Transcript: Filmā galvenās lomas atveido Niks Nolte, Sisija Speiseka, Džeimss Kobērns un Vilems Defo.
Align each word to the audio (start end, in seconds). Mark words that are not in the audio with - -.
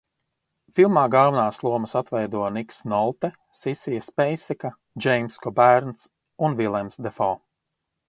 Filmā 0.77 1.01
galvenās 1.15 1.59
lomas 1.67 1.93
atveido 2.01 2.41
Niks 2.57 2.81
Nolte, 2.95 3.31
Sisija 3.61 4.09
Speiseka, 4.09 4.75
Džeimss 5.03 5.41
Kobērns 5.47 6.11
un 6.49 6.61
Vilems 6.65 7.03
Defo. 7.09 7.33